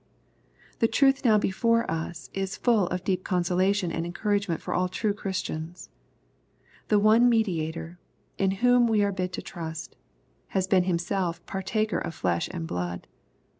The 0.79 0.87
truth 0.87 1.23
now 1.23 1.37
before 1.37 1.85
us 1.87 2.31
is 2.33 2.57
full 2.57 2.87
of 2.87 3.03
deep 3.03 3.23
consolation 3.23 3.91
and 3.91 4.03
encouragement 4.03 4.59
for 4.59 4.73
all 4.73 4.89
true 4.89 5.13
Christians.. 5.13 5.89
The 6.87 6.97
one 6.97 7.29
Mediator, 7.29 7.99
in 8.39 8.49
whom 8.65 8.87
we 8.87 9.03
are 9.03 9.11
bid 9.11 9.31
to 9.33 9.43
trust, 9.43 9.95
has 10.57 10.65
been 10.65 10.85
Himself" 10.85 11.45
partaker 11.45 11.99
of 11.99 12.15
flesh 12.15 12.49
and 12.51 12.65
blood." 12.65 13.05